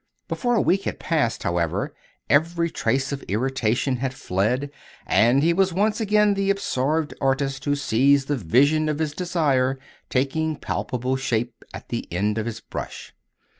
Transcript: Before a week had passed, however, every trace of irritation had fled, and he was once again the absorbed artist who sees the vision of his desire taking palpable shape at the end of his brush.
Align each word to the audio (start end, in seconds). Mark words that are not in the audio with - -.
Before 0.27 0.55
a 0.55 0.61
week 0.63 0.85
had 0.85 0.97
passed, 0.97 1.43
however, 1.43 1.93
every 2.27 2.71
trace 2.71 3.11
of 3.11 3.21
irritation 3.27 3.97
had 3.97 4.15
fled, 4.15 4.71
and 5.05 5.43
he 5.43 5.53
was 5.53 5.73
once 5.73 6.01
again 6.01 6.33
the 6.33 6.49
absorbed 6.49 7.13
artist 7.21 7.63
who 7.65 7.75
sees 7.75 8.25
the 8.25 8.35
vision 8.35 8.89
of 8.89 8.97
his 8.97 9.13
desire 9.13 9.77
taking 10.09 10.55
palpable 10.55 11.17
shape 11.17 11.63
at 11.71 11.89
the 11.89 12.11
end 12.11 12.39
of 12.39 12.47
his 12.47 12.61
brush. 12.61 13.13